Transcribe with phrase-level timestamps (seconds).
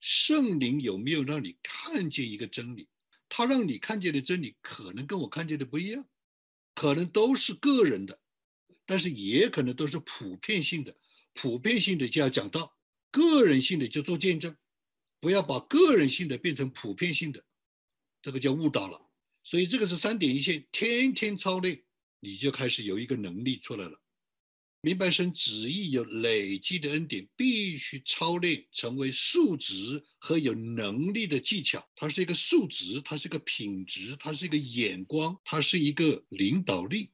[0.00, 2.88] 圣灵有没有让你看见一个真理？
[3.28, 6.06] 他让你看见的真理，可能跟我看见的不一样，
[6.74, 8.20] 可能都是个人的，
[8.86, 10.96] 但是也可能都是普遍性的。
[11.34, 12.76] 普遍性的就要讲到，
[13.10, 14.56] 个人性的就做见证，
[15.20, 17.44] 不要把个人性的变成普遍性的，
[18.22, 19.10] 这个叫误导了。
[19.42, 21.82] 所以这个是三点一线，天天操练，
[22.20, 24.00] 你就开始有一个能力出来了。
[24.80, 31.84] 明白神旨意有累积的恩典，必须操练成为数值和有能力的技巧。
[31.96, 37.10] 它是一个数值，它是一个品质，它是一个眼光，它是一个领导力。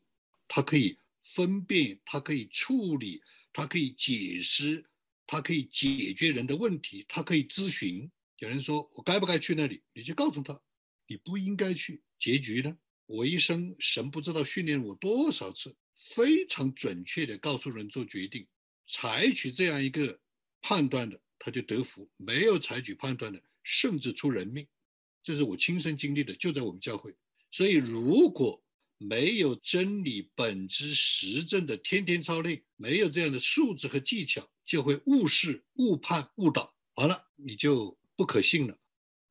[0.47, 0.99] 它可以
[1.35, 4.85] 分辨，它可以处理，它可以解释，
[5.27, 8.11] 它可以解决人的问题，它可以咨询。
[8.41, 10.61] 有人说我该不该去那里，你就告诉他，
[11.07, 12.03] 你不应该去。
[12.19, 12.77] 结局呢？
[13.07, 15.75] 我一生神不知道训练我多少次。
[16.15, 18.47] 非常准确的告诉人做决定，
[18.87, 20.21] 采取这样一个
[20.61, 24.67] 判断的，他就得福；没有采取判断的，甚至出人命。
[25.23, 27.15] 这是我亲身经历的，就在我们教会。
[27.51, 28.63] 所以，如果
[28.99, 36.75] 没有真理本质实证的天天操练，没有这样的素质和技巧，就会误事、误判、误导。
[36.97, 38.79] 完了，你就不可信了。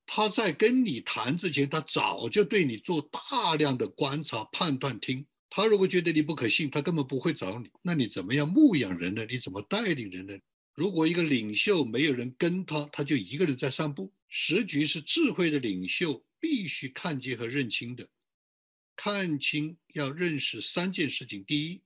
[0.05, 5.25] 他在跟你谈之前，他早就对你做大量的观察、判断、听。
[5.49, 7.69] 他如果觉得你不可信，他根本不会找你。
[7.81, 9.25] 那你怎么样牧养人呢？
[9.29, 10.37] 你怎么带领人呢？
[10.75, 14.11] 如果一个领袖没有人跟他，他就一个人在散步。
[14.29, 18.07] 时局是智慧的领袖必须看见和认清的。
[18.95, 21.81] 看清要认识三件事情：第一，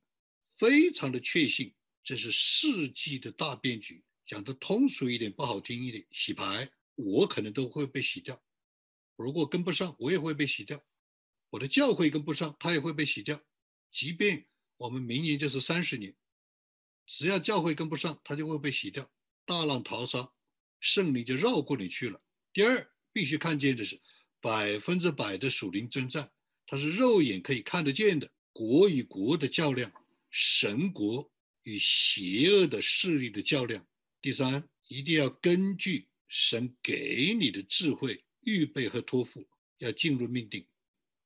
[0.56, 1.74] 非常的确信，
[2.04, 4.02] 这是世纪的大变局。
[4.26, 8.44] 讲的通俗一点，不好听一点，洗牌，我可能都会被洗掉。
[9.16, 10.84] 如果跟不上，我也会被洗掉。
[11.52, 13.42] 我的教会跟不上，他也会被洗掉。
[13.92, 16.16] 即便我们明年就是三十年，
[17.06, 19.10] 只要教会跟不上，他就会被洗掉，
[19.46, 20.34] 大浪淘沙，
[20.80, 22.22] 胜利就绕过你去了。
[22.52, 24.02] 第二，必须看见的是
[24.42, 26.32] 百分之百的属灵征战，
[26.66, 29.92] 它是肉眼可以看得见的，国与国的较量，
[30.30, 31.32] 神国
[31.64, 33.88] 与邪恶的势力的较量。
[34.22, 40.66] 第三，一定要根据神给你的智慧预备和托付，要进入命定。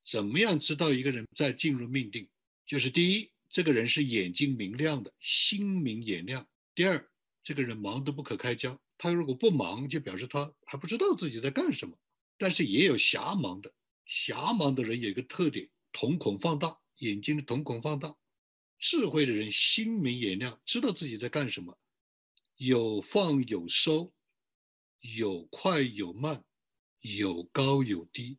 [0.03, 2.27] 怎么样知道一个人在进入命定？
[2.65, 7.09] 就是第一，这个人是眼睛明亮的，心明眼亮；第二，
[7.43, 8.81] 这个人忙得不可开交。
[8.97, 11.97] 他如果不忙，就表示他还不知道自己在干什么。
[12.37, 13.73] 但是也有瞎忙的，
[14.05, 18.15] 瞎忙的人有一个特点：瞳孔放大，眼睛的瞳孔放大。
[18.79, 21.77] 智慧的人心明眼亮，知道自己在干什么，
[22.57, 24.11] 有放有收，
[25.01, 26.43] 有快有慢，
[27.01, 28.37] 有高有低。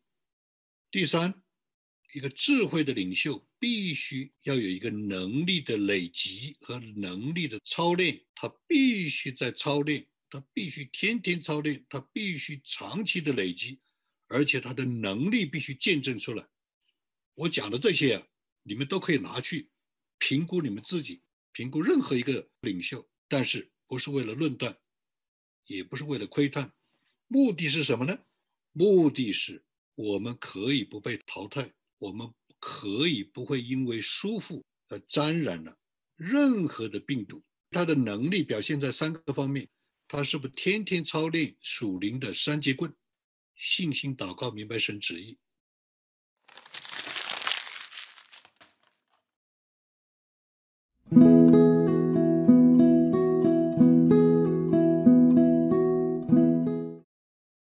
[0.89, 1.39] 第三。
[2.15, 13.79] 一个智慧的领袖必须要有一个能力的累积和能力的操练，他必须在操练，他必须天天操练，他必须长期的累积，
[14.27, 16.47] 而且他的能力必须见证出来。
[17.33, 18.27] 我讲的这些啊，
[18.61, 19.71] 你们都可以拿去
[20.19, 24.77] 评估你们自己，评估任何一个领袖，但是不是为了论断，
[25.65, 26.71] 也不是为了窥探。
[27.27, 28.17] 目的是什么呢？
[28.71, 29.63] 目的是
[29.95, 35.77] 我们可以不被淘汰我们可以不会因为舒服而沾染了
[36.15, 37.43] 任何的病毒。
[37.69, 39.67] 它的能力表现在三个方面
[40.07, 42.93] 它是不是天天操练属灵的三节棍？
[43.55, 45.37] 信心祷告明白神旨意。